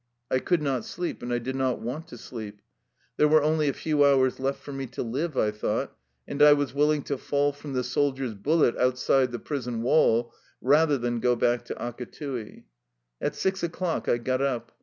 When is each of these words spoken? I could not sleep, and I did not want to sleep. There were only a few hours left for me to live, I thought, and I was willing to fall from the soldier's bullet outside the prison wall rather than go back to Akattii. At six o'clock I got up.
I 0.31 0.39
could 0.39 0.63
not 0.63 0.83
sleep, 0.83 1.21
and 1.21 1.31
I 1.31 1.37
did 1.37 1.55
not 1.55 1.79
want 1.79 2.07
to 2.07 2.17
sleep. 2.17 2.63
There 3.17 3.27
were 3.27 3.43
only 3.43 3.69
a 3.69 3.73
few 3.73 4.03
hours 4.03 4.39
left 4.39 4.59
for 4.63 4.73
me 4.73 4.87
to 4.87 5.03
live, 5.03 5.37
I 5.37 5.51
thought, 5.51 5.95
and 6.27 6.41
I 6.41 6.53
was 6.53 6.73
willing 6.73 7.03
to 7.03 7.19
fall 7.19 7.51
from 7.51 7.73
the 7.73 7.83
soldier's 7.83 8.33
bullet 8.33 8.75
outside 8.77 9.31
the 9.31 9.37
prison 9.37 9.83
wall 9.83 10.33
rather 10.59 10.97
than 10.97 11.19
go 11.19 11.35
back 11.35 11.65
to 11.65 11.75
Akattii. 11.75 12.63
At 13.21 13.35
six 13.35 13.61
o'clock 13.61 14.09
I 14.09 14.17
got 14.17 14.41
up. 14.41 14.71